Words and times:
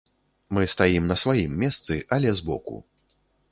Мы 0.57 0.63
стаім 0.73 1.03
на 1.11 1.17
сваім 1.25 1.53
месцы, 1.65 1.99
але 2.19 2.35
збоку. 2.43 2.81